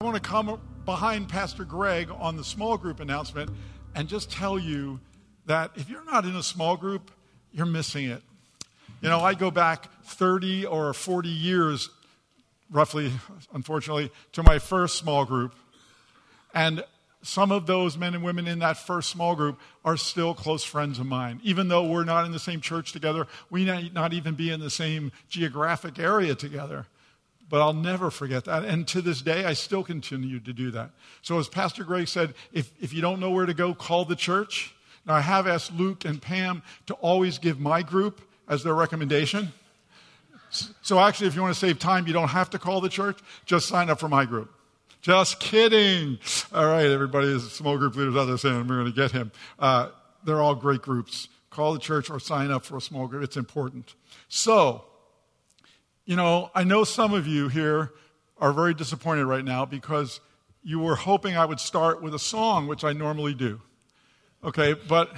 [0.00, 3.50] I want to come behind Pastor Greg on the small group announcement
[3.96, 5.00] and just tell you
[5.46, 7.10] that if you're not in a small group,
[7.50, 8.22] you're missing it.
[9.00, 11.90] You know, I go back 30 or 40 years,
[12.70, 13.10] roughly,
[13.52, 15.52] unfortunately, to my first small group.
[16.54, 16.84] And
[17.22, 21.00] some of those men and women in that first small group are still close friends
[21.00, 21.40] of mine.
[21.42, 24.60] Even though we're not in the same church together, we might not even be in
[24.60, 26.86] the same geographic area together.
[27.50, 28.64] But I'll never forget that.
[28.64, 30.90] And to this day, I still continue to do that.
[31.22, 34.16] So, as Pastor Greg said, if, if you don't know where to go, call the
[34.16, 34.74] church.
[35.06, 39.52] Now, I have asked Luke and Pam to always give my group as their recommendation.
[40.50, 43.18] So, actually, if you want to save time, you don't have to call the church.
[43.46, 44.52] Just sign up for my group.
[45.00, 46.18] Just kidding.
[46.52, 49.32] All right, everybody, is small group leaders out there saying we're going to get him.
[49.58, 49.88] Uh,
[50.24, 51.28] they're all great groups.
[51.50, 53.22] Call the church or sign up for a small group.
[53.22, 53.94] It's important.
[54.28, 54.84] So,
[56.08, 57.92] you know, I know some of you here
[58.38, 60.20] are very disappointed right now because
[60.62, 63.60] you were hoping I would start with a song, which I normally do.
[64.42, 65.14] Okay, but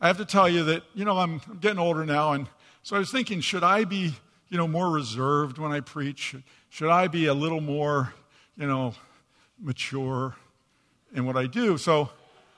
[0.00, 2.48] I have to tell you that, you know, I'm, getting older now, and
[2.82, 4.16] so I was thinking, should I be,
[4.48, 6.34] you know, more reserved when I preach?
[6.70, 8.12] Should I be a little more,
[8.56, 8.94] you know,
[9.60, 10.34] mature
[11.14, 11.78] in what I do?
[11.78, 12.10] So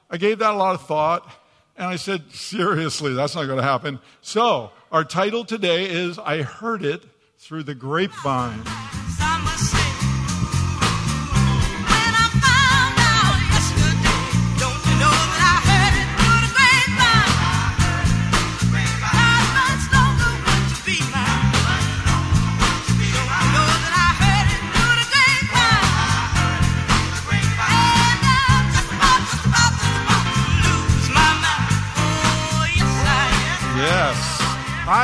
[0.08, 1.30] I gave that a lot of thought,
[1.76, 3.98] and I said, seriously, that's not going to happen.
[4.22, 7.04] So our title today is I Heard It
[7.38, 8.87] through the grapevine.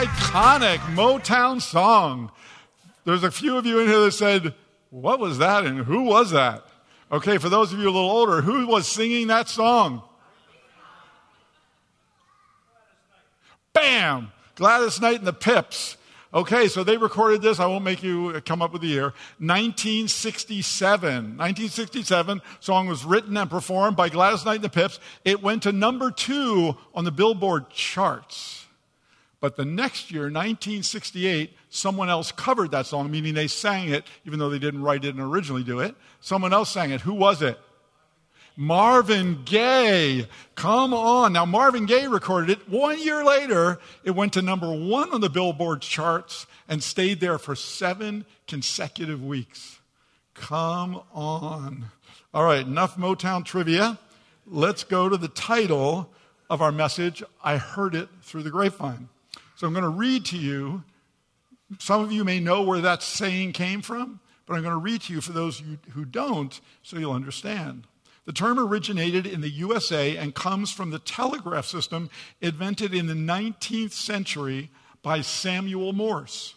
[0.06, 2.30] Iconic Motown song.
[3.05, 4.55] There's a few of you in here that said,
[4.91, 6.64] What was that and who was that?
[7.10, 10.02] Okay, for those of you a little older, who was singing that song?
[13.72, 14.30] Bam!
[14.56, 15.97] Gladys Knight and the Pips.
[16.32, 17.60] Okay, so they recorded this.
[17.60, 19.15] I won't make you come up with the year.
[19.38, 21.15] 1967.
[21.15, 22.42] 1967.
[22.60, 24.98] Song was written and performed by Gladys Knight and the Pips.
[25.25, 28.63] It went to number two on the Billboard charts.
[29.44, 34.38] But the next year, 1968, someone else covered that song, meaning they sang it, even
[34.38, 35.94] though they didn't write it and originally do it.
[36.22, 37.03] Someone else sang it.
[37.03, 37.60] Who was it?
[38.56, 40.28] Marvin Gaye.
[40.54, 41.34] Come on.
[41.34, 42.71] Now, Marvin Gaye recorded it.
[42.71, 47.37] One year later, it went to number one on the Billboard charts and stayed there
[47.37, 49.78] for seven consecutive weeks.
[50.33, 51.91] Come on.
[52.33, 53.99] All right, enough Motown trivia.
[54.47, 56.09] Let's go to the title
[56.49, 59.10] of our message I Heard It Through the Grapevine.
[59.64, 60.84] So I'm going to read to you.
[61.78, 65.00] Some of you may know where that saying came from, but I'm going to read
[65.00, 67.86] to you for those who don't so you'll understand.
[68.26, 72.10] The term originated in the USA and comes from the telegraph system
[72.42, 74.70] invented in the 19th century
[75.00, 76.56] by Samuel Morse.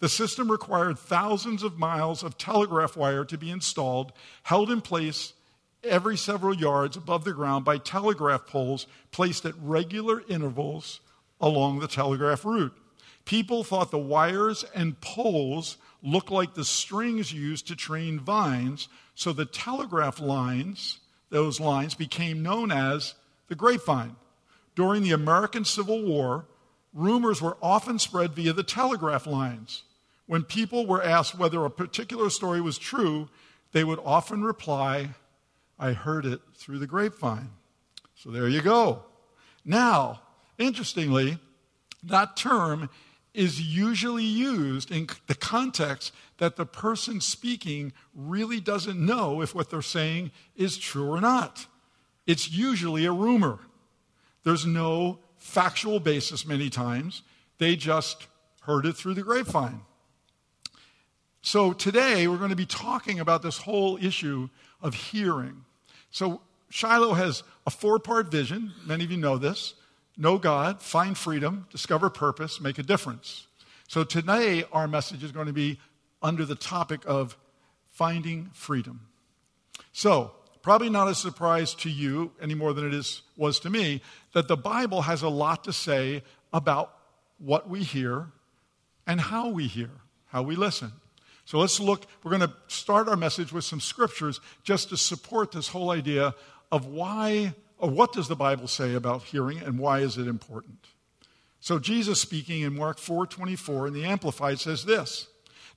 [0.00, 5.32] The system required thousands of miles of telegraph wire to be installed, held in place
[5.82, 11.00] every several yards above the ground by telegraph poles placed at regular intervals
[11.40, 12.74] along the telegraph route.
[13.24, 19.32] People thought the wires and poles looked like the strings used to train vines, so
[19.32, 23.14] the telegraph lines, those lines, became known as
[23.48, 24.16] the grapevine.
[24.76, 26.46] During the American Civil War,
[26.92, 29.82] rumors were often spread via the telegraph lines.
[30.26, 33.28] When people were asked whether a particular story was true,
[33.72, 35.10] they would often reply,
[35.78, 37.50] I heard it through the grapevine.
[38.14, 39.02] So there you go.
[39.64, 40.22] Now,
[40.58, 41.38] Interestingly,
[42.02, 42.88] that term
[43.34, 49.68] is usually used in the context that the person speaking really doesn't know if what
[49.68, 51.66] they're saying is true or not.
[52.26, 53.58] It's usually a rumor.
[54.42, 57.22] There's no factual basis many times.
[57.58, 58.26] They just
[58.62, 59.82] heard it through the grapevine.
[61.42, 64.48] So today we're going to be talking about this whole issue
[64.80, 65.64] of hearing.
[66.10, 68.72] So Shiloh has a four part vision.
[68.84, 69.74] Many of you know this
[70.16, 73.46] know God, find freedom, discover purpose, make a difference.
[73.88, 75.78] So today, our message is going to be
[76.22, 77.36] under the topic of
[77.90, 79.08] finding freedom.
[79.92, 80.32] So,
[80.62, 84.02] probably not a surprise to you any more than it is, was to me
[84.32, 86.22] that the Bible has a lot to say
[86.52, 86.92] about
[87.38, 88.26] what we hear
[89.06, 89.90] and how we hear,
[90.26, 90.92] how we listen.
[91.44, 95.52] So let's look, we're going to start our message with some scriptures just to support
[95.52, 96.34] this whole idea
[96.72, 100.86] of why what does the Bible say about hearing and why is it important?
[101.60, 105.26] So Jesus speaking in Mark 4:24 in the Amplified says this: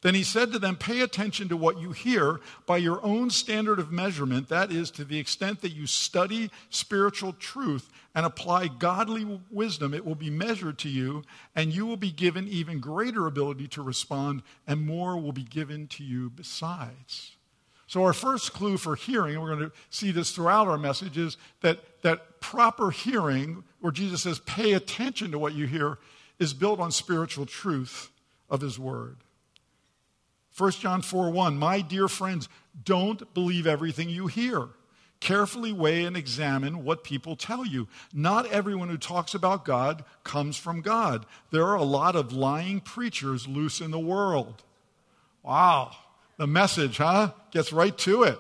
[0.02, 3.80] Then he said to them, Pay attention to what you hear by your own standard
[3.80, 4.48] of measurement.
[4.48, 10.06] That is, to the extent that you study spiritual truth and apply godly wisdom, it
[10.06, 11.24] will be measured to you,
[11.56, 15.88] and you will be given even greater ability to respond, and more will be given
[15.88, 17.36] to you besides.
[17.90, 21.18] So, our first clue for hearing, and we're going to see this throughout our message,
[21.18, 25.98] is that, that proper hearing, where Jesus says, Pay attention to what you hear,
[26.38, 28.12] is built on spiritual truth
[28.48, 29.18] of his word.
[30.56, 32.48] 1 John 4 1, my dear friends,
[32.86, 34.68] don't believe everything you hear.
[35.20, 37.88] Carefully weigh and examine what people tell you.
[38.14, 41.26] Not everyone who talks about God comes from God.
[41.50, 44.62] There are a lot of lying preachers loose in the world.
[45.42, 45.96] Wow.
[46.40, 47.34] The message, huh?
[47.52, 48.40] Gets right to it.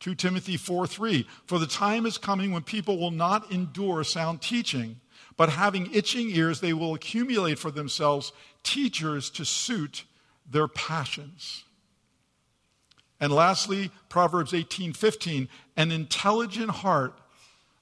[0.00, 1.24] 2 Timothy 4 3.
[1.46, 4.98] For the time is coming when people will not endure sound teaching,
[5.36, 8.32] but having itching ears, they will accumulate for themselves
[8.64, 10.02] teachers to suit
[10.50, 11.62] their passions.
[13.20, 17.16] And lastly, Proverbs 18:15, an intelligent heart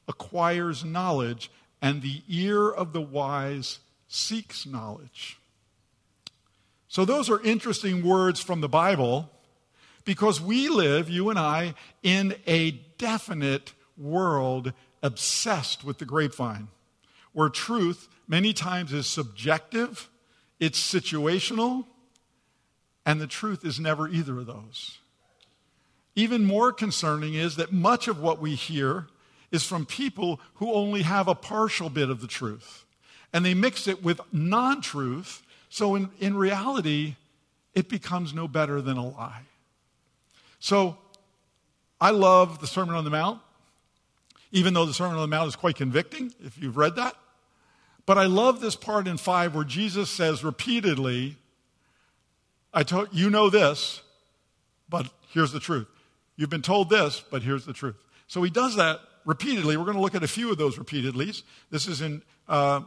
[0.06, 5.37] acquires knowledge and the ear of the wise seeks knowledge.
[6.88, 9.30] So those are interesting words from the Bible
[10.04, 16.68] because we live, you and I, in a definite world obsessed with the grapevine,
[17.32, 20.08] where truth many times is subjective,
[20.58, 21.84] it's situational,
[23.04, 24.98] and the truth is never either of those.
[26.14, 29.06] Even more concerning is that much of what we hear
[29.50, 32.84] is from people who only have a partial bit of the truth.
[33.32, 37.16] And they mix it with non truth, so in, in reality,
[37.74, 39.42] it becomes no better than a lie.
[40.58, 40.96] So
[42.00, 43.40] I love the Sermon on the Mount,
[44.52, 47.14] even though the Sermon on the Mount is quite convicting, if you've read that.
[48.06, 51.36] But I love this part in 5 where Jesus says repeatedly,
[52.72, 54.02] I told you know this,
[54.88, 55.86] but here's the truth.
[56.36, 57.96] You've been told this, but here's the truth.
[58.26, 59.76] So he does that repeatedly.
[59.76, 61.32] We're going to look at a few of those repeatedly.
[61.70, 62.82] This is in uh,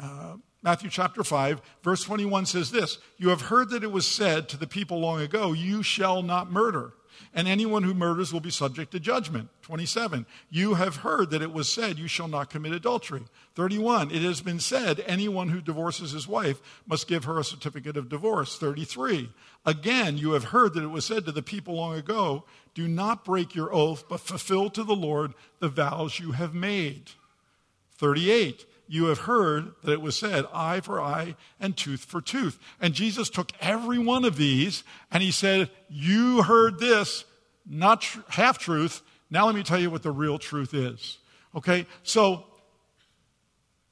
[0.00, 4.48] uh, Matthew chapter 5, verse 21 says this You have heard that it was said
[4.48, 6.92] to the people long ago, You shall not murder
[7.34, 9.48] and anyone who murders will be subject to judgment.
[9.62, 10.26] 27.
[10.50, 13.22] You have heard that it was said, You shall not commit adultery.
[13.54, 14.10] 31.
[14.10, 18.08] It has been said, Anyone who divorces his wife must give her a certificate of
[18.08, 18.56] divorce.
[18.56, 19.30] 33.
[19.66, 22.44] Again, you have heard that it was said to the people long ago,
[22.74, 27.12] Do not break your oath, but fulfill to the Lord the vows you have made.
[27.98, 32.58] 38 you have heard that it was said, eye for eye and tooth for tooth.
[32.80, 34.82] And Jesus took every one of these
[35.12, 37.24] and he said, You heard this,
[37.66, 39.02] not tr- half truth.
[39.30, 41.18] Now let me tell you what the real truth is.
[41.54, 41.86] Okay?
[42.02, 42.44] So,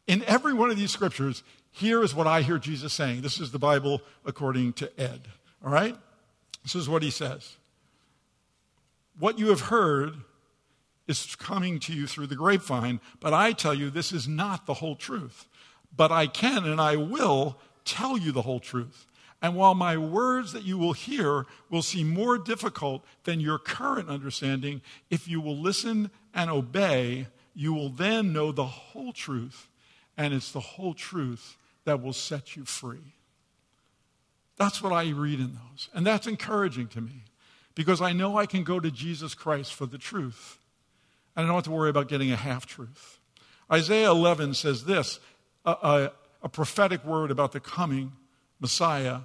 [0.06, 3.20] in every one of these scriptures, here is what I hear Jesus saying.
[3.20, 5.28] This is the Bible according to Ed.
[5.62, 5.96] All right?
[6.62, 7.56] This is what he says.
[9.18, 10.14] What you have heard
[11.06, 14.74] is coming to you through the grapevine, but I tell you this is not the
[14.74, 15.46] whole truth.
[15.96, 19.06] But I can and I will tell you the whole truth.
[19.40, 24.08] And while my words that you will hear will seem more difficult than your current
[24.08, 29.68] understanding, if you will listen and obey, you will then know the whole truth,
[30.16, 33.14] and it's the whole truth that will set you free.
[34.56, 35.88] That's what I read in those.
[35.94, 37.24] And that's encouraging to me
[37.74, 40.58] because I know I can go to Jesus Christ for the truth.
[41.36, 43.20] And I don't have to worry about getting a half truth.
[43.70, 45.20] Isaiah 11 says this
[45.64, 46.12] a, a,
[46.42, 48.12] a prophetic word about the coming
[48.60, 49.20] Messiah.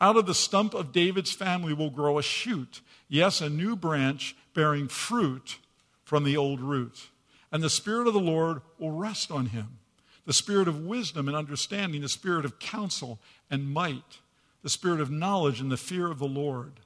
[0.00, 4.34] Out of the stump of David's family will grow a shoot, yes, a new branch
[4.54, 5.58] bearing fruit
[6.04, 7.08] from the old root.
[7.52, 9.78] And the Spirit of the Lord will rest on him
[10.26, 13.18] the Spirit of wisdom and understanding, the Spirit of counsel
[13.50, 14.20] and might,
[14.62, 16.80] the Spirit of knowledge and the fear of the Lord.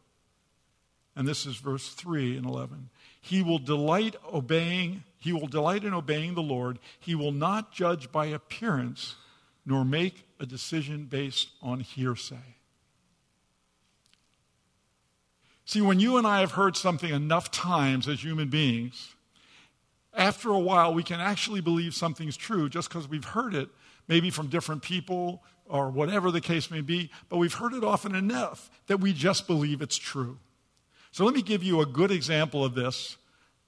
[1.14, 2.88] And this is verse 3 and 11.
[3.25, 6.78] He will delight obeying, he will delight in obeying the Lord.
[7.00, 9.14] He will not judge by appearance,
[9.64, 12.57] nor make a decision based on hearsay.
[15.64, 19.14] See, when you and I have heard something enough times as human beings,
[20.12, 23.71] after a while we can actually believe something's true just because we've heard it,
[24.07, 28.14] maybe from different people or whatever the case may be, but we've heard it often
[28.14, 30.38] enough that we just believe it's true.
[31.14, 33.18] So let me give you a good example of this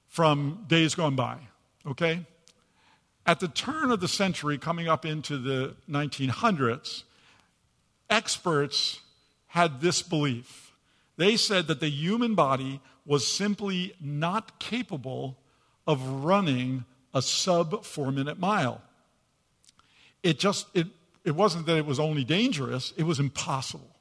[0.09, 1.39] from days gone by,
[1.87, 2.27] okay?
[3.25, 7.05] At the turn of the century, coming up into the 1900s,
[8.11, 8.99] experts
[9.47, 10.73] had this belief.
[11.19, 15.39] They said that the human body was simply not capable
[15.87, 16.85] of running
[17.15, 18.83] a sub four minute mile.
[20.25, 20.89] It just, it,
[21.25, 23.96] it wasn't that it was only dangerous, it was impossible.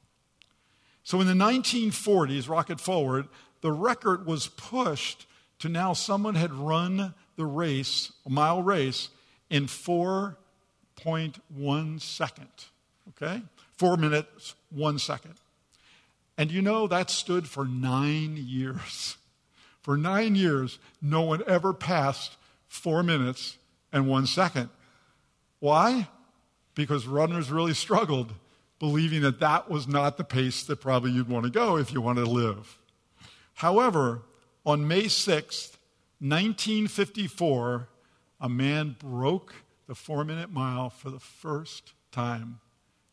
[1.06, 3.28] So in the 1940s, rocket forward,
[3.60, 5.28] the record was pushed
[5.60, 9.10] to now someone had run the race, a mile race,
[9.48, 12.48] in 4.1 second.
[13.10, 13.40] Okay?
[13.76, 15.34] Four minutes, one second.
[16.36, 19.16] And you know, that stood for nine years.
[19.82, 22.36] For nine years, no one ever passed
[22.66, 23.56] four minutes
[23.92, 24.68] and one second.
[25.60, 26.08] Why?
[26.74, 28.32] Because runners really struggled
[28.78, 32.00] believing that that was not the pace that probably you'd want to go if you
[32.00, 32.78] wanted to live.
[33.54, 34.22] However,
[34.64, 35.76] on May 6th,
[36.20, 37.88] 1954,
[38.40, 39.54] a man broke
[39.86, 42.60] the four minute mile for the first time.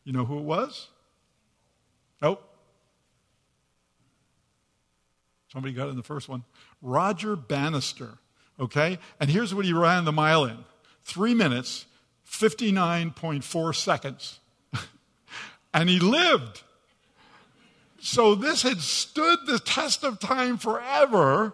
[0.04, 0.88] You know who it was?
[2.20, 2.38] Oh.
[5.52, 6.44] Somebody got in the first one.
[6.82, 8.18] Roger Bannister.
[8.58, 8.98] Okay?
[9.20, 10.58] And here's what he ran the mile in
[11.04, 11.86] three minutes,
[12.28, 14.40] 59.4 seconds.
[15.74, 16.62] And he lived.
[18.00, 21.52] So this had stood the test of time forever.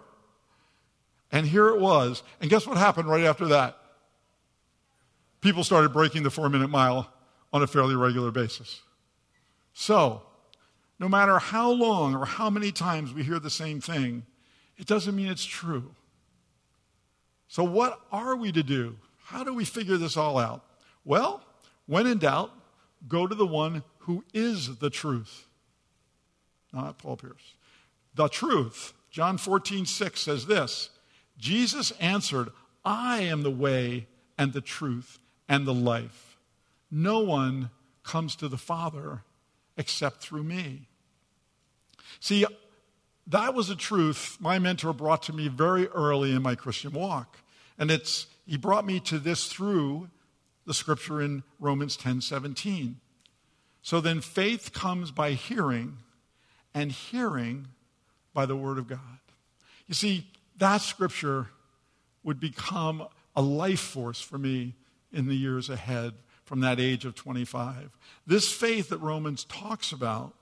[1.32, 2.22] And here it was.
[2.40, 3.78] And guess what happened right after that?
[5.40, 7.10] People started breaking the four minute mile
[7.52, 8.82] on a fairly regular basis.
[9.72, 10.22] So,
[10.98, 14.26] no matter how long or how many times we hear the same thing,
[14.76, 15.94] it doesn't mean it's true.
[17.48, 18.96] So, what are we to do?
[19.24, 20.64] How do we figure this all out?
[21.04, 21.42] Well,
[21.86, 22.50] when in doubt,
[23.08, 25.47] go to the one who is the truth.
[26.73, 27.55] Not Paul Pierce.
[28.17, 28.93] The truth.
[29.09, 30.90] John 14, 6 says this
[31.38, 32.49] Jesus answered,
[32.85, 36.38] I am the way and the truth and the life.
[36.90, 37.71] No one
[38.02, 39.23] comes to the Father
[39.76, 40.88] except through me.
[42.19, 42.45] See,
[43.29, 47.38] that was a truth my mentor brought to me very early in my Christian walk.
[47.79, 50.09] And it's he brought me to this through
[50.67, 52.97] the scripture in Romans 10 17.
[53.82, 55.99] So then faith comes by hearing,
[56.75, 57.68] and hearing
[58.32, 58.99] by the word of God.
[59.87, 60.26] You see,
[60.58, 61.49] that scripture
[62.22, 64.75] would become a life force for me
[65.12, 67.90] in the years ahead from that age of 25.
[68.26, 70.34] This faith that Romans talks about,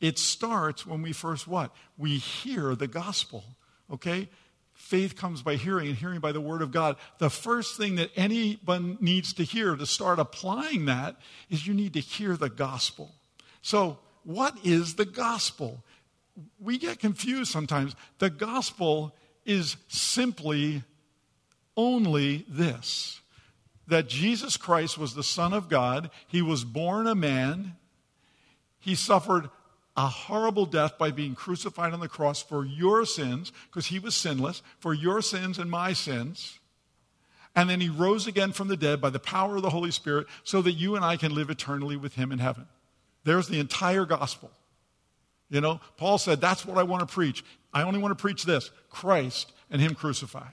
[0.00, 1.74] it starts when we first what?
[1.98, 3.44] We hear the gospel.
[3.92, 4.28] Okay?
[4.74, 6.96] Faith comes by hearing, and hearing by the word of God.
[7.18, 11.16] The first thing that anyone needs to hear to start applying that
[11.48, 13.14] is you need to hear the gospel.
[13.62, 15.84] So, what is the gospel?
[16.58, 17.94] We get confused sometimes.
[18.18, 19.14] The gospel
[19.44, 20.82] is simply
[21.76, 23.20] only this
[23.86, 27.76] that Jesus Christ was the Son of God, He was born a man,
[28.80, 29.50] He suffered
[29.96, 34.14] a horrible death by being crucified on the cross for your sins, because he was
[34.14, 36.58] sinless, for your sins and my sins.
[37.54, 40.26] And then he rose again from the dead by the power of the Holy Spirit
[40.42, 42.66] so that you and I can live eternally with him in heaven.
[43.22, 44.50] There's the entire gospel.
[45.50, 47.44] You know, Paul said, That's what I want to preach.
[47.72, 50.52] I only want to preach this Christ and him crucified.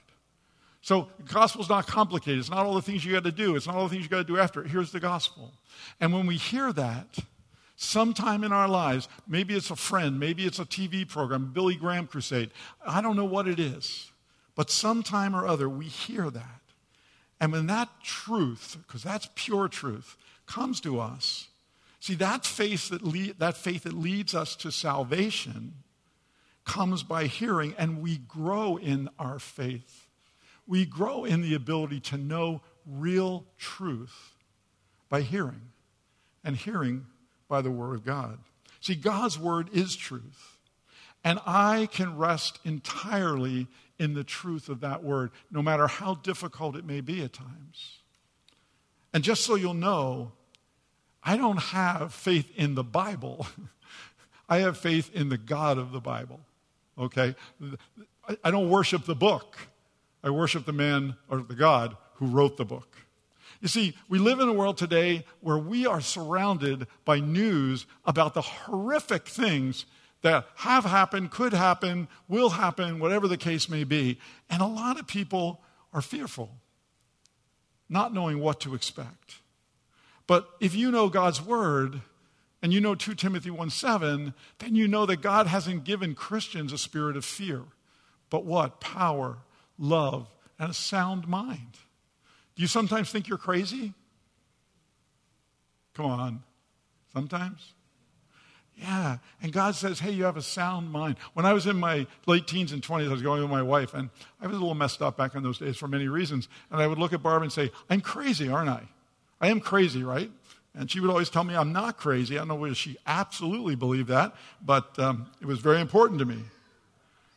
[0.80, 2.40] So the gospel's not complicated.
[2.40, 3.54] It's not all the things you got to do.
[3.54, 4.62] It's not all the things you got to do after.
[4.64, 5.52] Here's the gospel.
[6.00, 7.18] And when we hear that,
[7.76, 12.06] sometime in our lives, maybe it's a friend, maybe it's a TV program, Billy Graham
[12.06, 12.50] crusade.
[12.86, 14.10] I don't know what it is.
[14.54, 16.60] But sometime or other, we hear that.
[17.40, 21.48] And when that truth, because that's pure truth, comes to us,
[22.00, 25.74] see, that faith that, le- that faith that leads us to salvation
[26.64, 30.06] comes by hearing, and we grow in our faith.
[30.66, 34.36] We grow in the ability to know real truth
[35.08, 35.72] by hearing,
[36.44, 37.06] and hearing
[37.52, 38.38] by the Word of God.
[38.80, 40.56] See, God's Word is truth.
[41.22, 43.66] And I can rest entirely
[43.98, 47.98] in the truth of that Word, no matter how difficult it may be at times.
[49.12, 50.32] And just so you'll know,
[51.22, 53.46] I don't have faith in the Bible.
[54.48, 56.40] I have faith in the God of the Bible.
[56.98, 57.34] Okay?
[58.42, 59.58] I don't worship the book.
[60.24, 62.96] I worship the man or the God who wrote the book.
[63.60, 68.34] You see, we live in a world today where we are surrounded by news about
[68.34, 69.86] the horrific things
[70.22, 74.18] that have happened, could happen, will happen, whatever the case may be.
[74.48, 75.60] And a lot of people
[75.92, 76.50] are fearful,
[77.88, 79.40] not knowing what to expect.
[80.26, 82.00] But if you know God's word,
[82.62, 86.72] and you know 2 Timothy 1 7, then you know that God hasn't given Christians
[86.72, 87.62] a spirit of fear,
[88.30, 88.80] but what?
[88.80, 89.38] Power,
[89.78, 90.28] love,
[90.58, 91.78] and a sound mind.
[92.54, 93.94] Do you sometimes think you're crazy?
[95.94, 96.42] Come on.
[97.12, 97.74] Sometimes?
[98.76, 99.18] Yeah.
[99.42, 101.16] And God says, hey, you have a sound mind.
[101.34, 103.94] When I was in my late teens and 20s, I was going with my wife,
[103.94, 106.48] and I was a little messed up back in those days for many reasons.
[106.70, 108.88] And I would look at Barb and say, I'm crazy, aren't I?
[109.40, 110.30] I am crazy, right?
[110.74, 112.36] And she would always tell me I'm not crazy.
[112.36, 116.24] I don't know whether she absolutely believed that, but um, it was very important to
[116.24, 116.38] me.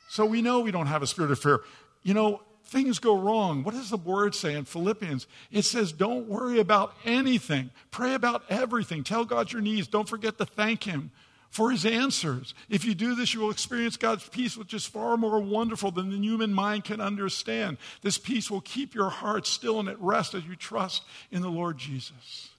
[0.08, 1.62] So we know we don't have a spirit of fear.
[2.04, 3.64] You know, things go wrong.
[3.64, 5.28] What does the word say in Philippians?
[5.52, 9.04] It says, Don't worry about anything, pray about everything.
[9.04, 9.88] Tell God your needs.
[9.88, 11.12] Don't forget to thank Him
[11.50, 12.54] for His answers.
[12.70, 16.10] If you do this, you will experience God's peace, which is far more wonderful than
[16.10, 17.78] the human mind can understand.
[18.02, 21.50] This peace will keep your heart still and at rest as you trust in the
[21.50, 22.50] Lord Jesus.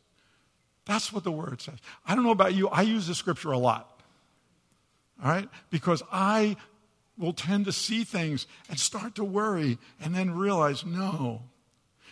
[0.86, 1.78] That's what the word says.
[2.06, 4.00] I don't know about you, I use the scripture a lot.
[5.22, 5.48] All right?
[5.70, 6.56] Because I
[7.18, 11.42] will tend to see things and start to worry and then realize no.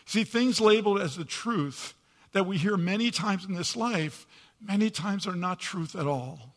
[0.07, 1.95] See, things labeled as the truth
[2.33, 4.27] that we hear many times in this life,
[4.61, 6.55] many times are not truth at all.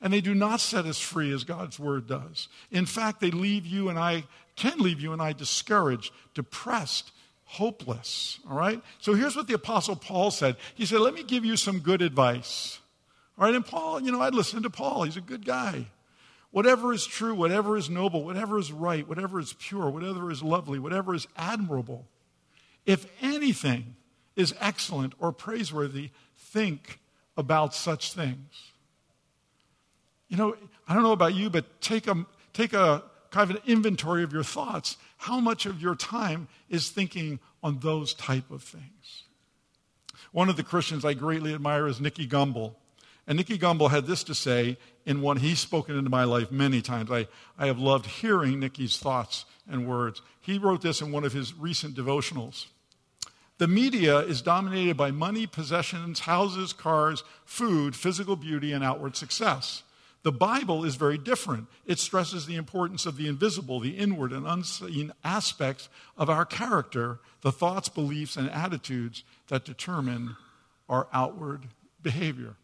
[0.00, 2.48] And they do not set us free as God's word does.
[2.70, 4.24] In fact, they leave you and I,
[4.56, 7.12] can leave you and I discouraged, depressed,
[7.44, 8.38] hopeless.
[8.48, 8.82] All right?
[8.98, 10.56] So here's what the Apostle Paul said.
[10.74, 12.80] He said, Let me give you some good advice.
[13.38, 13.54] All right?
[13.54, 15.04] And Paul, you know, I'd listen to Paul.
[15.04, 15.86] He's a good guy.
[16.54, 20.78] Whatever is true, whatever is noble, whatever is right, whatever is pure, whatever is lovely,
[20.78, 22.06] whatever is admirable,
[22.86, 23.96] if anything
[24.36, 27.00] is excellent or praiseworthy, think
[27.36, 28.70] about such things.
[30.28, 30.56] You know,
[30.86, 34.32] I don't know about you, but take a, take a kind of an inventory of
[34.32, 34.96] your thoughts.
[35.16, 39.24] How much of your time is thinking on those type of things?
[40.30, 42.76] One of the Christians I greatly admire is Nicky Gumbel.
[43.26, 44.76] And Nicky Gumbel had this to say
[45.06, 47.10] in one he's spoken into my life many times.
[47.10, 47.26] I,
[47.58, 50.20] I have loved hearing Nicky's thoughts and words.
[50.40, 52.66] He wrote this in one of his recent devotionals.
[53.58, 59.84] The media is dominated by money, possessions, houses, cars, food, physical beauty, and outward success.
[60.24, 61.68] The Bible is very different.
[61.86, 67.20] It stresses the importance of the invisible, the inward and unseen aspects of our character,
[67.42, 70.36] the thoughts, beliefs, and attitudes that determine
[70.88, 71.68] our outward
[72.02, 72.56] behavior.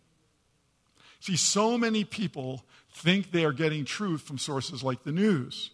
[1.20, 5.70] See, so many people think they are getting truth from sources like the news,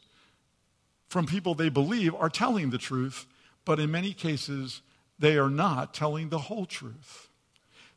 [1.09, 3.27] from people they believe are telling the truth,
[3.65, 4.83] but in many cases,
[5.19, 7.29] they are not telling the whole truth.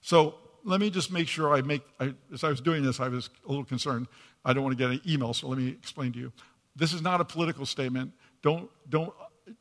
[0.02, 3.08] So let me just make sure I make, I, as I was doing this, I
[3.08, 4.08] was a little concerned.
[4.46, 6.32] I don't want to get an email, so let me explain to you.
[6.76, 8.14] This is not a political statement.
[8.42, 9.12] Don't, don't,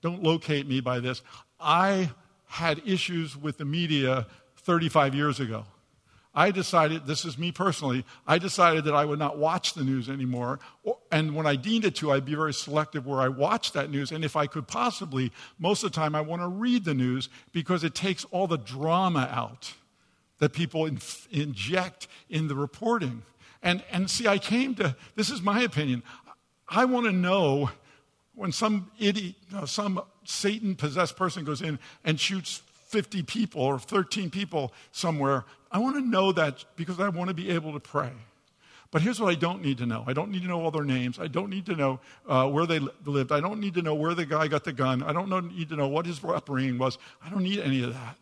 [0.02, 1.22] don't locate me by this.
[1.58, 2.10] I
[2.46, 4.26] had issues with the media
[4.58, 5.64] 35 years ago.
[6.38, 10.08] I decided, this is me personally, I decided that I would not watch the news
[10.08, 10.60] anymore.
[11.10, 14.12] And when I needed to, I'd be very selective where I watched that news.
[14.12, 17.28] And if I could possibly, most of the time, I want to read the news
[17.50, 19.74] because it takes all the drama out
[20.38, 21.00] that people in,
[21.32, 23.22] inject in the reporting.
[23.60, 26.04] And, and see, I came to, this is my opinion.
[26.68, 27.72] I want to know
[28.36, 34.30] when some idiot, some Satan possessed person goes in and shoots 50 people or 13
[34.30, 38.10] people somewhere, I want to know that because I want to be able to pray.
[38.90, 40.02] But here's what I don't need to know.
[40.06, 41.18] I don't need to know all their names.
[41.18, 43.32] I don't need to know uh, where they lived.
[43.32, 45.02] I don't need to know where the guy got the gun.
[45.02, 46.96] I don't need to know what his upbringing was.
[47.22, 48.16] I don't need any of that.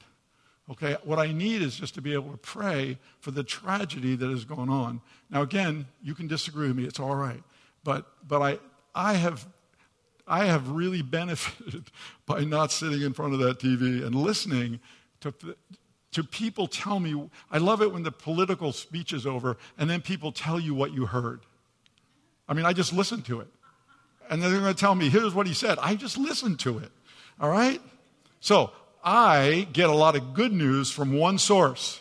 [0.73, 0.97] Okay?
[1.05, 4.45] What I need is just to be able to pray for the tragedy that is
[4.45, 5.01] going on.
[5.31, 6.85] Now, again, you can disagree with me.
[6.85, 7.43] It's all right.
[7.85, 8.59] But, but I,
[8.93, 9.47] I have
[10.27, 11.91] I have really benefited
[12.27, 14.81] by not sitting in front of that TV and listening
[15.21, 15.33] to,
[16.13, 17.29] to people tell me.
[17.51, 20.93] I love it when the political speech is over and then people tell you what
[20.93, 21.41] you heard.
[22.49, 23.49] I mean, I just listened to it.
[24.29, 25.79] And they're going to tell me, here's what he said.
[25.81, 26.91] I just listened to it.
[27.41, 27.81] All right?
[28.41, 28.73] So
[29.05, 32.01] I get a lot of good news from one source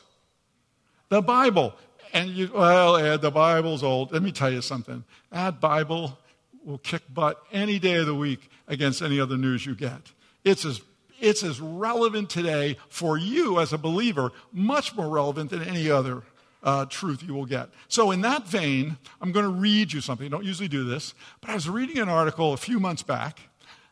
[1.10, 1.74] the Bible.
[2.14, 4.12] And you, well, Ed, the Bible's old.
[4.12, 5.04] Let me tell you something.
[5.32, 6.18] That Bible
[6.66, 10.12] will kick butt any day of the week against any other news you get.
[10.44, 10.82] It's as,
[11.20, 16.24] it's as relevant today for you as a believer, much more relevant than any other
[16.64, 17.70] uh, truth you will get.
[17.88, 20.26] So, in that vein, I'm going to read you something.
[20.26, 23.40] I don't usually do this, but I was reading an article a few months back,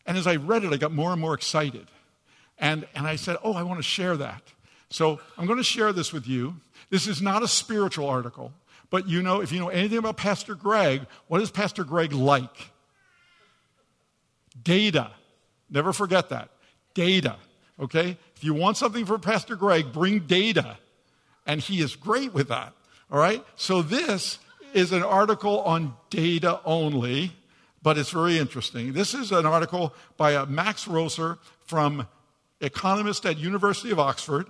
[0.07, 1.87] and as I read it, I got more and more excited.
[2.57, 4.41] And, and I said, Oh, I want to share that.
[4.89, 6.55] So, I'm going to share this with you.
[6.89, 8.53] This is not a spiritual article.
[8.93, 12.69] But you know, if you know anything about Pastor Greg, what is Pastor Greg like?
[14.61, 15.09] Data.
[15.67, 16.49] Never forget that.
[16.93, 17.37] Data.
[17.79, 18.19] Okay?
[18.35, 20.77] If you want something from Pastor Greg, bring data.
[21.47, 22.73] And he is great with that.
[23.11, 23.43] All right?
[23.55, 24.37] So this
[24.75, 27.31] is an article on data only,
[27.81, 28.93] but it's very interesting.
[28.93, 32.07] This is an article by uh, Max Roser from
[32.61, 34.45] economist at University of Oxford,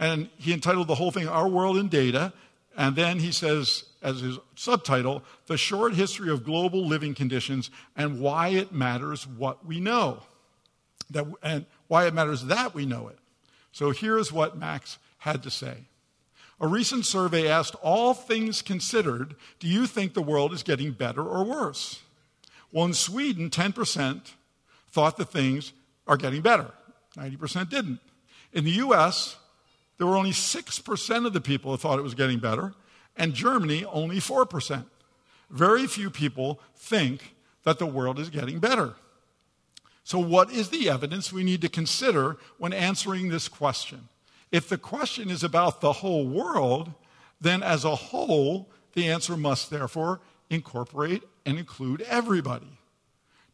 [0.00, 2.32] and he entitled the whole thing "Our World in Data."
[2.76, 8.20] And then he says, as his subtitle, The Short History of Global Living Conditions and
[8.20, 10.22] Why It Matters What We Know.
[11.10, 13.18] That, and why it matters that we know it.
[13.72, 15.84] So here's what Max had to say
[16.60, 21.22] A recent survey asked, all things considered, do you think the world is getting better
[21.22, 22.02] or worse?
[22.72, 24.32] Well, in Sweden, 10%
[24.90, 25.72] thought that things
[26.06, 26.72] are getting better,
[27.16, 28.00] 90% didn't.
[28.52, 29.36] In the US,
[29.98, 32.74] there were only 6% of the people who thought it was getting better,
[33.16, 34.84] and Germany, only 4%.
[35.50, 38.94] Very few people think that the world is getting better.
[40.02, 44.08] So, what is the evidence we need to consider when answering this question?
[44.52, 46.92] If the question is about the whole world,
[47.40, 52.78] then as a whole, the answer must therefore incorporate and include everybody.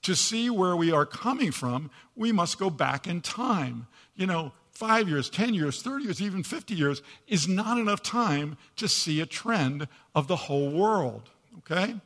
[0.03, 3.87] To see where we are coming from, we must go back in time.
[4.17, 8.57] You know, five years, 10 years, 30 years, even 50 years is not enough time
[8.77, 11.29] to see a trend of the whole world.
[11.59, 11.97] Okay?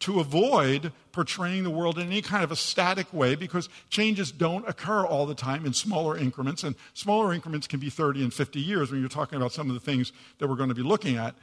[0.00, 4.66] to avoid portraying the world in any kind of a static way because changes don't
[4.68, 8.58] occur all the time in smaller increments, and smaller increments can be 30 and 50
[8.60, 11.16] years when you're talking about some of the things that we're going to be looking
[11.16, 11.34] at.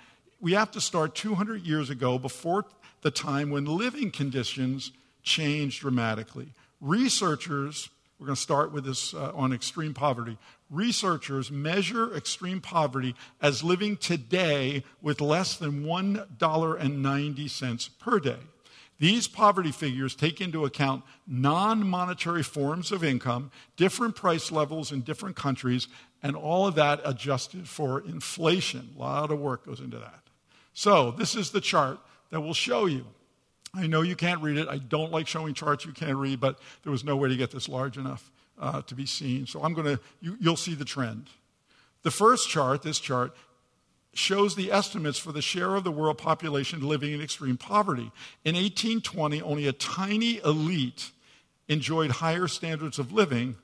[0.41, 2.65] We have to start 200 years ago before
[3.01, 6.47] the time when living conditions changed dramatically.
[6.81, 10.37] Researchers, we're going to start with this uh, on extreme poverty.
[10.71, 18.39] Researchers measure extreme poverty as living today with less than $1.90 per day.
[18.99, 25.01] These poverty figures take into account non monetary forms of income, different price levels in
[25.01, 25.87] different countries,
[26.23, 28.95] and all of that adjusted for inflation.
[28.95, 30.21] A lot of work goes into that.
[30.73, 31.99] So, this is the chart
[32.31, 33.05] that will show you.
[33.77, 34.67] I know you can't read it.
[34.67, 37.51] I don't like showing charts you can't read, but there was no way to get
[37.51, 39.45] this large enough uh, to be seen.
[39.45, 41.27] So I'm going to, you, you'll see the trend.
[42.01, 43.35] The first chart, this chart,
[44.13, 48.11] shows the estimates for the share of the world population living in extreme poverty.
[48.43, 51.11] In 1820, only a tiny elite
[51.67, 53.57] enjoyed higher standards of living,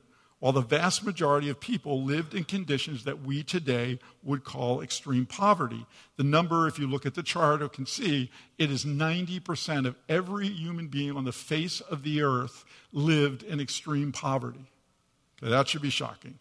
[0.44, 5.26] while the vast majority of people lived in conditions that we today would call extreme
[5.26, 5.86] poverty.
[6.18, 9.96] The number, if you look at the chart or can see, it is 90% of
[10.10, 14.66] every human being on the face of the earth lived in extreme poverty.
[15.42, 16.40] Okay, that should be shocking.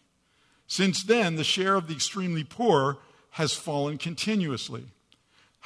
[0.67, 2.99] Since then, the share of the extremely poor
[3.31, 4.83] has fallen continuously.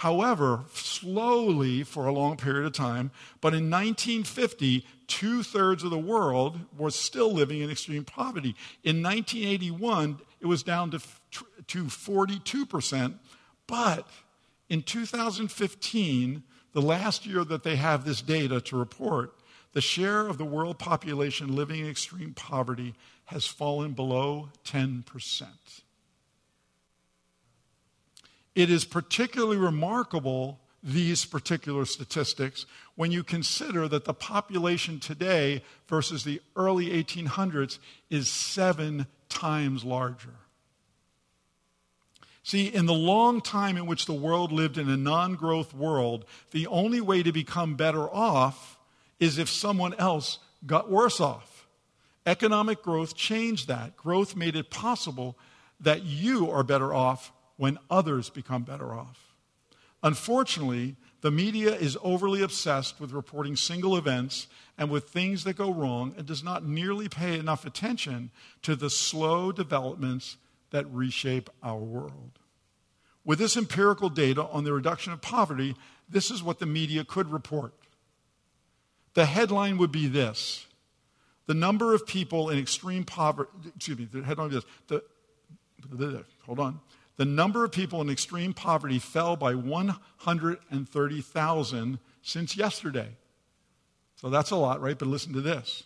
[0.00, 5.98] However, slowly for a long period of time, but in 1950, two thirds of the
[5.98, 8.54] world was still living in extreme poverty.
[8.84, 11.00] In 1981, it was down to,
[11.68, 13.14] to 42%,
[13.66, 14.06] but
[14.68, 16.42] in 2015,
[16.74, 19.32] the last year that they have this data to report,
[19.72, 25.46] the share of the world population living in extreme poverty has fallen below 10%.
[28.56, 32.64] It is particularly remarkable, these particular statistics,
[32.94, 40.32] when you consider that the population today versus the early 1800s is seven times larger.
[42.44, 46.24] See, in the long time in which the world lived in a non growth world,
[46.52, 48.78] the only way to become better off
[49.20, 51.66] is if someone else got worse off.
[52.24, 53.96] Economic growth changed that.
[53.96, 55.36] Growth made it possible
[55.80, 59.34] that you are better off when others become better off.
[60.02, 64.46] Unfortunately, the media is overly obsessed with reporting single events
[64.78, 68.30] and with things that go wrong and does not nearly pay enough attention
[68.62, 70.36] to the slow developments
[70.70, 72.38] that reshape our world.
[73.24, 75.74] With this empirical data on the reduction of poverty,
[76.08, 77.72] this is what the media could report.
[79.14, 80.66] The headline would be this
[81.46, 85.02] The number of people in extreme poverty, excuse me, the headline would be this.
[85.90, 86.80] The, hold on.
[87.16, 93.10] The number of people in extreme poverty fell by 130,000 since yesterday.
[94.16, 94.98] So that's a lot, right?
[94.98, 95.84] But listen to this.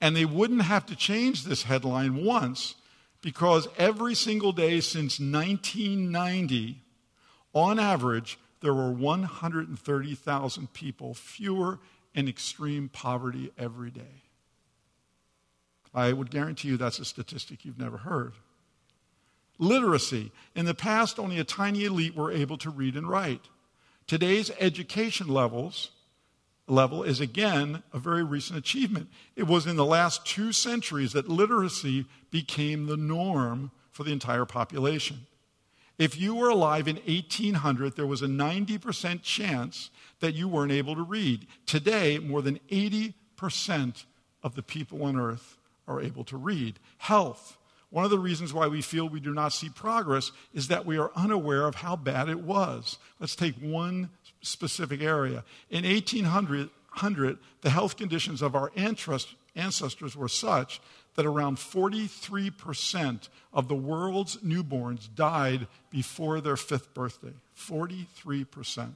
[0.00, 2.76] And they wouldn't have to change this headline once
[3.20, 6.80] because every single day since 1990,
[7.52, 11.78] on average, there were 130,000 people fewer
[12.14, 14.22] in extreme poverty every day.
[15.94, 18.34] I would guarantee you that's a statistic you've never heard.
[19.58, 20.30] Literacy.
[20.54, 23.42] In the past, only a tiny elite were able to read and write.
[24.06, 25.90] Today's education levels
[26.66, 29.08] level is again a very recent achievement.
[29.36, 34.44] It was in the last two centuries that literacy became the norm for the entire
[34.44, 35.26] population.
[35.98, 39.90] If you were alive in 1800, there was a 90% chance
[40.20, 41.46] that you weren't able to read.
[41.66, 44.04] Today, more than 80%
[44.42, 45.56] of the people on earth
[45.88, 46.78] are able to read.
[46.98, 47.58] Health.
[47.90, 50.98] One of the reasons why we feel we do not see progress is that we
[50.98, 52.98] are unaware of how bad it was.
[53.18, 54.10] Let's take one
[54.42, 55.42] specific area.
[55.70, 56.68] In 1800,
[57.62, 60.80] the health conditions of our ancestors were such
[61.14, 67.32] that around 43% of the world's newborns died before their fifth birthday.
[67.56, 68.92] 43%.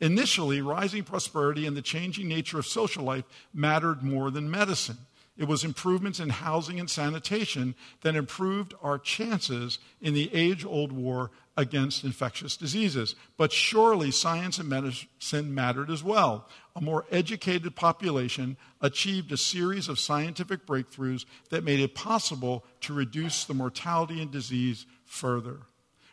[0.00, 4.96] Initially, rising prosperity and the changing nature of social life mattered more than medicine.
[5.36, 10.92] It was improvements in housing and sanitation that improved our chances in the age old
[10.92, 13.14] war against infectious diseases.
[13.38, 16.48] But surely science and medicine mattered as well.
[16.76, 22.94] A more educated population achieved a series of scientific breakthroughs that made it possible to
[22.94, 25.60] reduce the mortality and disease further.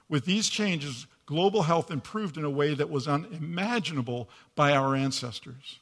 [0.07, 5.79] With these changes, global health improved in a way that was unimaginable by our ancestors.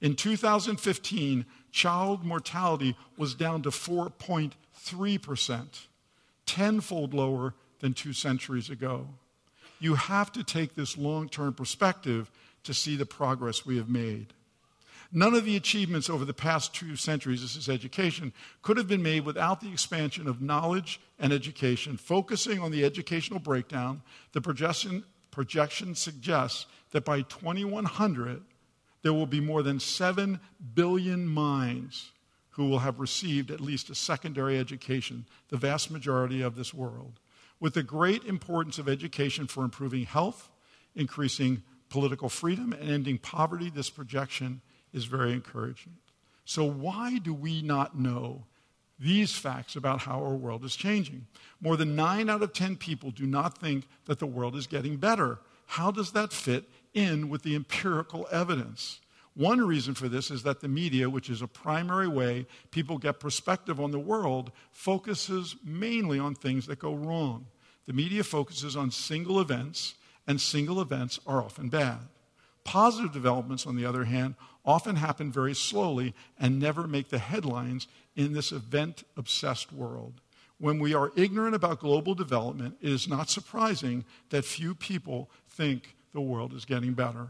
[0.00, 5.66] In 2015, child mortality was down to 4.3%,
[6.46, 9.08] tenfold lower than two centuries ago.
[9.78, 12.30] You have to take this long term perspective
[12.64, 14.34] to see the progress we have made.
[15.12, 18.32] None of the achievements over the past two centuries, this is education,
[18.62, 21.96] could have been made without the expansion of knowledge and education.
[21.96, 28.42] Focusing on the educational breakdown, the projection, projection suggests that by 2100,
[29.02, 30.40] there will be more than 7
[30.74, 32.10] billion minds
[32.50, 37.20] who will have received at least a secondary education, the vast majority of this world.
[37.58, 40.50] With the great importance of education for improving health,
[40.94, 44.60] increasing political freedom, and ending poverty, this projection
[44.92, 45.96] is very encouraging.
[46.44, 48.44] So, why do we not know
[48.98, 51.26] these facts about how our world is changing?
[51.60, 54.96] More than 9 out of 10 people do not think that the world is getting
[54.96, 55.38] better.
[55.66, 59.00] How does that fit in with the empirical evidence.
[59.34, 63.20] One reason for this is that the media, which is a primary way people get
[63.20, 67.46] perspective on the world, focuses mainly on things that go wrong.
[67.86, 69.94] The media focuses on single events,
[70.26, 72.00] and single events are often bad.
[72.64, 77.86] Positive developments, on the other hand, often happen very slowly and never make the headlines
[78.16, 80.20] in this event obsessed world.
[80.58, 85.96] When we are ignorant about global development, it is not surprising that few people think
[86.12, 87.28] the world is getting better.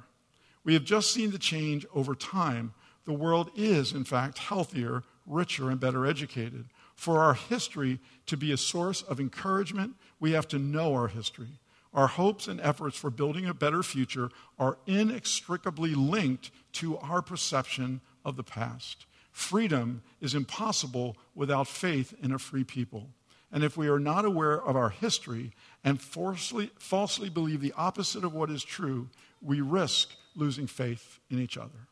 [0.64, 2.74] We have just seen the change over time.
[3.04, 6.66] The world is, in fact, healthier, richer, and better educated.
[6.94, 11.60] For our history to be a source of encouragement, we have to know our history.
[11.92, 18.00] Our hopes and efforts for building a better future are inextricably linked to our perception
[18.24, 19.06] of the past.
[19.32, 23.08] Freedom is impossible without faith in a free people.
[23.52, 25.52] And if we are not aware of our history
[25.84, 29.08] and falsely, falsely believe the opposite of what is true,
[29.42, 31.88] we risk losing faith in each other.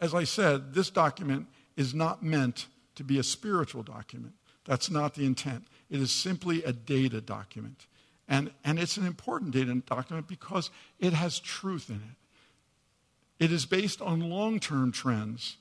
[0.00, 1.46] As I said, this document
[1.76, 4.34] is not meant to be a spiritual document.
[4.64, 5.64] That's not the intent.
[5.90, 7.86] It is simply a data document.
[8.28, 13.44] And, and it's an important data document because it has truth in it.
[13.44, 15.56] It is based on long term trends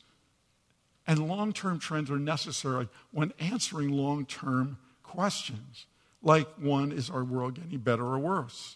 [1.07, 5.85] and long term trends are necessary when answering long term questions,
[6.25, 8.75] like one, is our world getting better or worse?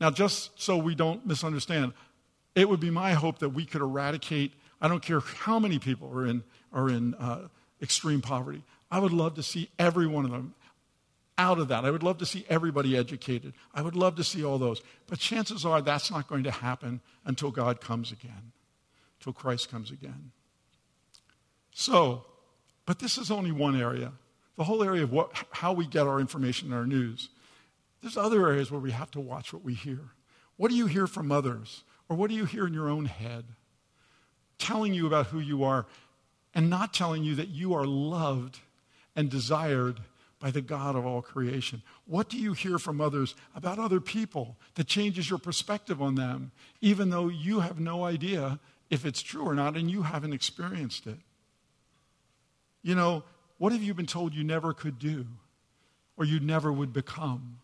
[0.00, 1.94] Now, just so we don't misunderstand,
[2.54, 6.10] it would be my hope that we could eradicate, I don't care how many people
[6.14, 7.48] are in, are in uh,
[7.80, 8.62] extreme poverty.
[8.90, 10.54] I would love to see every one of them
[11.38, 11.84] out of that.
[11.84, 13.54] I would love to see everybody educated.
[13.72, 14.82] I would love to see all those.
[15.06, 18.52] But chances are that's not going to happen until God comes again,
[19.18, 20.32] until Christ comes again.
[21.70, 22.26] So,
[22.84, 24.12] but this is only one area.
[24.56, 27.30] The whole area of what, how we get our information and our news.
[28.02, 30.00] There's other areas where we have to watch what we hear.
[30.56, 31.84] What do you hear from others?
[32.08, 33.44] Or what do you hear in your own head?
[34.58, 35.86] Telling you about who you are
[36.54, 38.58] and not telling you that you are loved
[39.16, 40.00] and desired
[40.38, 41.82] by the God of all creation.
[42.04, 46.50] What do you hear from others about other people that changes your perspective on them,
[46.80, 48.58] even though you have no idea
[48.90, 51.18] if it's true or not and you haven't experienced it?
[52.82, 53.22] You know,
[53.62, 55.24] what have you been told you never could do
[56.16, 57.60] or you never would become?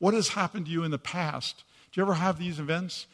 [0.00, 1.62] What has happened to you in the past?
[1.92, 3.06] Do you ever have these events?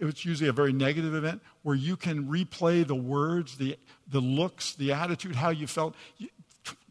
[0.00, 3.78] It's usually a very negative event where you can replay the words, the,
[4.10, 5.94] the looks, the attitude, how you felt.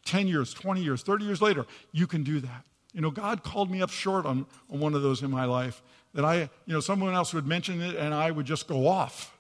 [0.06, 2.66] 10 years, 20 years, 30 years later, you can do that.
[2.94, 5.84] You know, God called me up short on, on one of those in my life
[6.14, 9.38] that I, you know, someone else would mention it and I would just go off.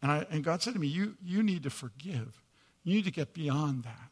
[0.00, 2.40] And, I, and God said to me, you, you need to forgive.
[2.84, 4.10] You need to get beyond that.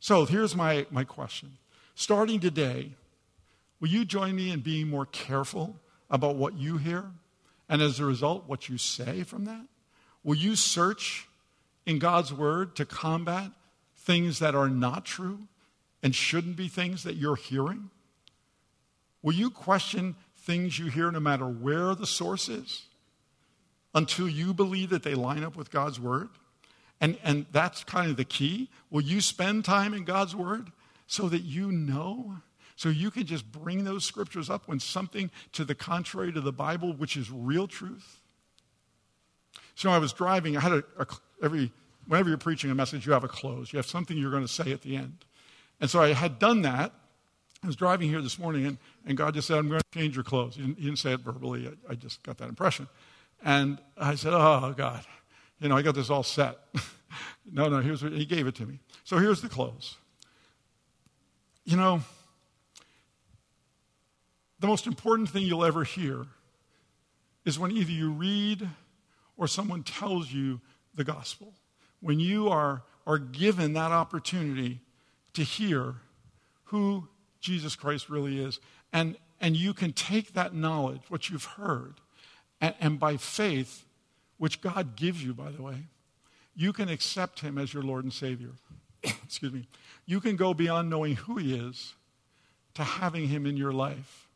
[0.00, 1.58] So here's my, my question.
[1.94, 2.92] Starting today,
[3.80, 5.76] will you join me in being more careful
[6.10, 7.04] about what you hear?
[7.68, 9.66] And as a result, what you say from that?
[10.22, 11.28] Will you search
[11.84, 13.50] in God's word to combat
[13.96, 15.40] things that are not true
[16.02, 17.90] and shouldn't be things that you're hearing?
[19.22, 22.82] Will you question things you hear no matter where the source is?
[23.96, 26.28] until you believe that they line up with God's word?
[27.00, 28.70] And, and that's kind of the key.
[28.90, 30.72] Will you spend time in God's Word
[31.06, 32.38] so that you know?
[32.76, 36.52] So you can just bring those scriptures up when something to the contrary to the
[36.52, 38.20] Bible, which is real truth?
[39.74, 41.06] So I was driving, I had a, a
[41.42, 41.70] every,
[42.06, 43.72] whenever you're preaching a message, you have a close.
[43.72, 45.24] You have something you're going to say at the end.
[45.80, 46.92] And so I had done that.
[47.62, 50.14] I was driving here this morning, and, and God just said, I'm going to change
[50.14, 50.56] your close.
[50.56, 51.68] He didn't, he didn't say it verbally.
[51.68, 52.88] I, I just got that impression.
[53.42, 55.04] And I said, Oh, God,
[55.60, 56.58] you know, I got this all set.
[57.50, 58.80] no, no, here's what he gave it to me.
[59.04, 59.96] So here's the close.
[61.64, 62.02] You know,
[64.60, 66.26] the most important thing you'll ever hear
[67.44, 68.68] is when either you read
[69.36, 70.60] or someone tells you
[70.94, 71.54] the gospel.
[72.00, 74.80] When you are, are given that opportunity
[75.34, 75.96] to hear
[76.64, 77.08] who
[77.40, 78.58] Jesus Christ really is,
[78.92, 81.94] and, and you can take that knowledge, what you've heard,
[82.60, 83.85] and, and by faith,
[84.38, 85.84] which God gives you, by the way,
[86.54, 88.50] you can accept him as your Lord and Savior.
[89.02, 89.68] Excuse me.
[90.06, 91.94] You can go beyond knowing who he is
[92.74, 94.28] to having him in your life,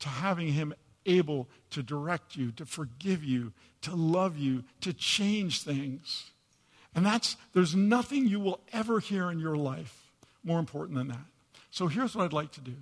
[0.00, 0.74] to having him
[1.06, 3.52] able to direct you, to forgive you,
[3.82, 6.30] to love you, to change things.
[6.94, 11.26] And that's, there's nothing you will ever hear in your life more important than that.
[11.70, 12.74] So here's what I'd like to do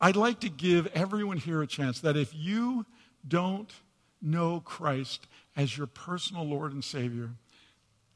[0.00, 2.86] I'd like to give everyone here a chance that if you
[3.26, 3.72] don't
[4.22, 7.30] know Christ as your personal Lord and Savior,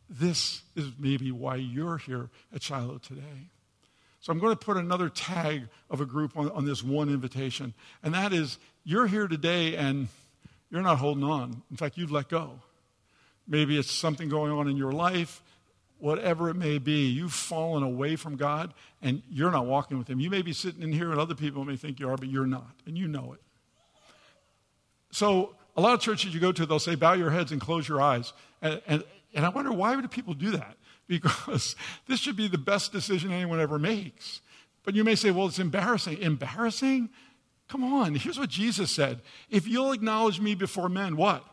[0.09, 3.49] this is maybe why you're here at Shiloh today.
[4.21, 7.75] So I'm going to put another tag of a group on, on, this one invitation,
[8.05, 10.09] and that is you're here today and
[10.71, 11.63] you're not holding on.
[11.71, 12.61] In fact, you've let go.
[13.49, 15.43] Maybe it's something going on in your life,
[15.99, 17.09] whatever it may be.
[17.09, 20.21] You've fallen away from God and you're not walking with Him.
[20.21, 22.47] You may be sitting in here and other people may think you are, but you're
[22.47, 23.41] not, and you know it.
[25.11, 27.89] So a lot of churches you go to, they'll say, bow your heads and close
[27.89, 28.33] your eyes.
[28.61, 29.05] And, and,
[29.35, 30.77] and I wonder why would people do that?
[31.09, 34.41] Because this should be the best decision anyone ever makes.
[34.85, 36.19] But you may say, well, it's embarrassing.
[36.19, 37.11] Embarrassing?
[37.69, 38.15] Come on.
[38.15, 41.45] Here's what Jesus said If you'll acknowledge me before men, what?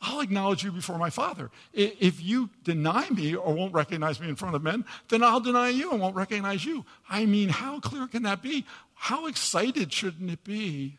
[0.00, 1.50] I'll acknowledge you before my Father.
[1.72, 5.68] If you deny me or won't recognize me in front of men, then I'll deny
[5.68, 6.84] you and won't recognize you.
[7.08, 8.66] I mean, how clear can that be?
[8.94, 10.98] How excited shouldn't it be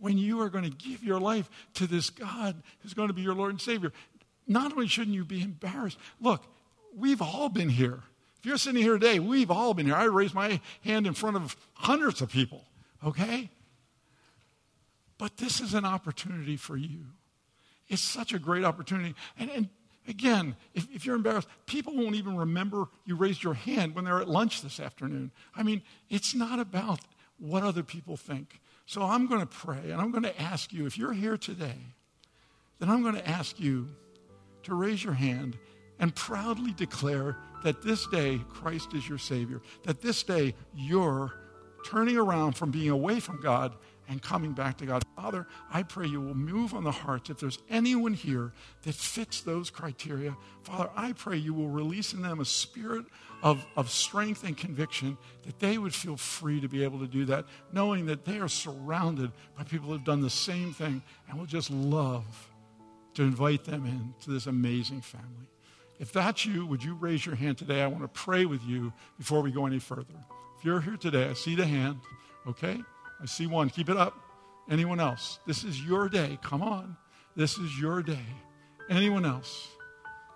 [0.00, 3.22] when you are going to give your life to this God who's going to be
[3.22, 3.92] your Lord and Savior.
[4.46, 6.42] Not only shouldn't you be embarrassed, look,
[6.96, 8.00] we've all been here.
[8.38, 9.94] If you're sitting here today, we've all been here.
[9.94, 12.64] I raised my hand in front of hundreds of people,
[13.04, 13.50] okay?
[15.18, 17.04] But this is an opportunity for you.
[17.88, 19.14] It's such a great opportunity.
[19.38, 19.68] And, and
[20.08, 24.20] again, if, if, you're embarrassed, people won't even remember you raised your hand when they're
[24.20, 25.32] at lunch this afternoon.
[25.54, 27.00] I mean, it's not about
[27.38, 28.60] what other people think.
[28.90, 31.76] So I'm going to pray and I'm going to ask you, if you're here today,
[32.80, 33.86] then I'm going to ask you
[34.64, 35.56] to raise your hand
[36.00, 41.32] and proudly declare that this day Christ is your Savior, that this day you're
[41.86, 43.76] turning around from being away from God
[44.10, 45.04] and coming back to God.
[45.14, 47.30] Father, I pray you will move on the hearts.
[47.30, 52.20] If there's anyone here that fits those criteria, Father, I pray you will release in
[52.20, 53.06] them a spirit
[53.40, 57.24] of, of strength and conviction that they would feel free to be able to do
[57.26, 61.38] that, knowing that they are surrounded by people who have done the same thing and
[61.38, 62.50] will just love
[63.14, 65.46] to invite them in to this amazing family.
[66.00, 67.82] If that's you, would you raise your hand today?
[67.82, 70.14] I want to pray with you before we go any further.
[70.58, 72.00] If you're here today, I see the hand,
[72.46, 72.82] okay?
[73.22, 73.70] I see one.
[73.70, 74.14] Keep it up.
[74.70, 75.40] Anyone else?
[75.46, 76.38] This is your day.
[76.42, 76.96] Come on.
[77.36, 78.24] This is your day.
[78.88, 79.68] Anyone else?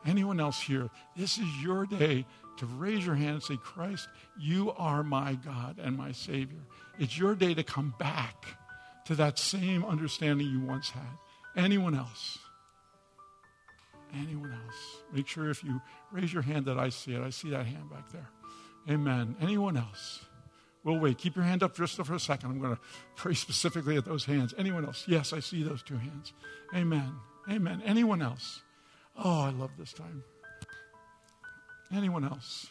[0.06, 0.90] Anyone else here?
[1.16, 2.26] This is your day
[2.58, 6.60] to raise your hand and say, Christ, you are my God and my Savior.
[6.98, 8.44] It's your day to come back
[9.06, 11.02] to that same understanding you once had.
[11.56, 12.38] Anyone else?
[14.14, 15.02] Anyone else?
[15.12, 15.80] Make sure if you
[16.12, 17.22] raise your hand that I see it.
[17.22, 18.28] I see that hand back there.
[18.88, 19.36] Amen.
[19.40, 20.24] Anyone else?
[20.84, 21.16] We'll wait.
[21.18, 22.50] Keep your hand up just for a second.
[22.50, 22.80] I'm going to
[23.16, 24.54] pray specifically at those hands.
[24.58, 25.04] Anyone else?
[25.08, 26.34] Yes, I see those two hands.
[26.74, 27.14] Amen.
[27.50, 27.82] Amen.
[27.84, 28.60] Anyone else?
[29.16, 30.22] Oh, I love this time.
[31.92, 32.66] Anyone else?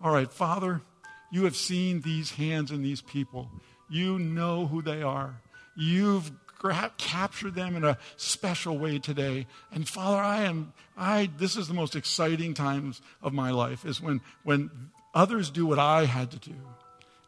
[0.00, 0.82] All right, Father,
[1.30, 3.50] you have seen these hands and these people.
[3.88, 5.40] You know who they are.
[5.76, 6.32] You've
[6.96, 9.46] captured them in a special way today.
[9.70, 14.00] And Father, I am, I, this is the most exciting times of my life is
[14.00, 14.70] when, when
[15.14, 16.56] Others do what I had to do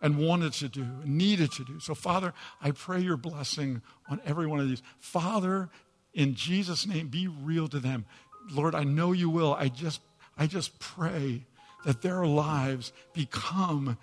[0.03, 1.81] and wanted to do and needed to do.
[1.81, 4.83] So, Father, I pray your blessing on every one of these.
[4.99, 5.69] Father,
[6.13, 8.05] in Jesus' name, be real to them.
[8.51, 9.55] Lord, I know you will.
[9.55, 10.01] I just,
[10.37, 11.45] I just pray
[11.85, 13.97] that their lives become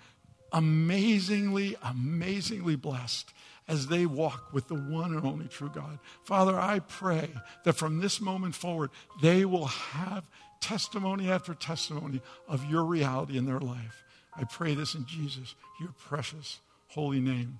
[0.52, 3.32] amazingly, amazingly blessed
[3.66, 5.98] as they walk with the one and only true God.
[6.22, 7.28] Father, I pray
[7.64, 8.90] that from this moment forward,
[9.22, 10.24] they will have
[10.64, 14.02] testimony after testimony of your reality in their life.
[14.34, 17.58] I pray this in Jesus, your precious holy name.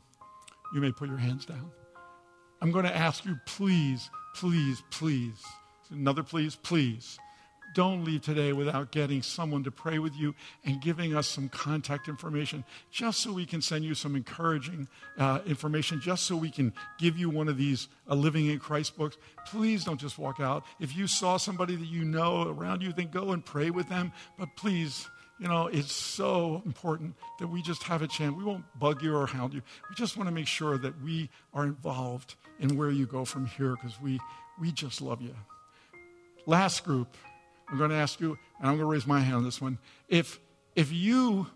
[0.73, 1.71] You may put your hands down.
[2.63, 5.45] I'm going to ask you, please, please, please,
[5.91, 7.19] another please, please
[7.75, 12.09] don't leave today without getting someone to pray with you and giving us some contact
[12.09, 16.73] information, just so we can send you some encouraging uh, information, just so we can
[16.99, 19.19] give you one of these uh, Living in Christ books.
[19.47, 20.65] Please don't just walk out.
[20.81, 24.13] If you saw somebody that you know around you, then go and pray with them.
[24.39, 25.09] But please,
[25.39, 28.35] you know, it's so important that we just have a chance.
[28.35, 29.63] We won't bug you or hound you.
[29.91, 33.47] We just want to make sure that we are involved in where you go from
[33.47, 34.21] here because we,
[34.61, 35.35] we just love you.
[36.47, 37.17] Last group
[37.69, 39.79] I'm going to ask you, and I'm going to raise my hand on this one.
[40.09, 40.41] If,
[40.77, 41.47] if you,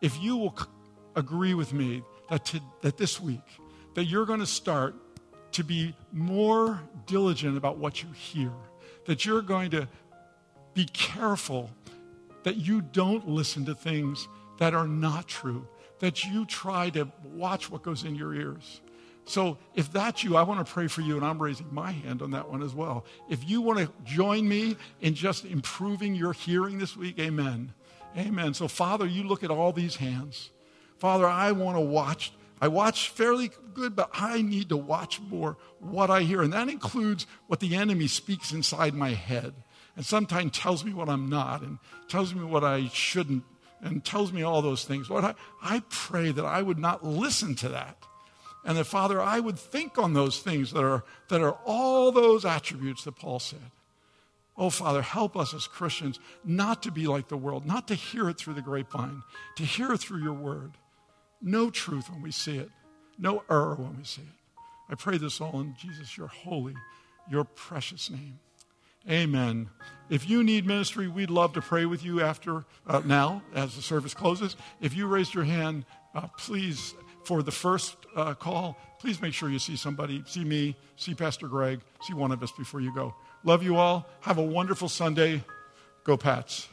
[0.00, 0.58] if you will
[1.16, 3.40] agree with me that, to, that this week,
[3.94, 4.94] that you're going to start
[5.52, 8.52] to be more diligent about what you hear,
[9.06, 9.88] that you're going to
[10.74, 11.70] be careful
[12.44, 14.28] that you don't listen to things
[14.58, 15.66] that are not true,
[15.98, 18.80] that you try to watch what goes in your ears.
[19.26, 22.20] So, if that's you, I want to pray for you, and I'm raising my hand
[22.20, 23.06] on that one as well.
[23.28, 27.72] If you want to join me in just improving your hearing this week, amen.
[28.16, 28.52] Amen.
[28.52, 30.50] So, Father, you look at all these hands.
[30.98, 32.32] Father, I want to watch.
[32.60, 36.42] I watch fairly good, but I need to watch more what I hear.
[36.42, 39.54] And that includes what the enemy speaks inside my head.
[39.96, 43.44] And sometimes tells me what I'm not, and tells me what I shouldn't,
[43.80, 45.08] and tells me all those things.
[45.08, 47.96] Lord, I, I pray that I would not listen to that
[48.64, 52.44] and that, Father, I would think on those things that are, that are all those
[52.44, 53.70] attributes that Paul said.
[54.56, 58.28] Oh, Father, help us as Christians not to be like the world, not to hear
[58.28, 59.22] it through the grapevine,
[59.56, 60.72] to hear it through your word.
[61.42, 62.70] Know truth when we see it,
[63.18, 64.28] know error when we see it.
[64.88, 66.74] I pray this all in Jesus, your holy,
[67.28, 68.38] your precious name.
[69.10, 69.68] Amen.
[70.08, 73.82] If you need ministry, we'd love to pray with you after uh, now as the
[73.82, 74.56] service closes.
[74.80, 75.84] If you raised your hand,
[76.14, 76.94] uh, please
[77.24, 81.48] for the first uh, call, please make sure you see somebody, see me, see Pastor
[81.48, 83.14] Greg, see one of us before you go.
[83.44, 84.06] Love you all.
[84.20, 85.42] Have a wonderful Sunday.
[86.04, 86.68] Go, Pats.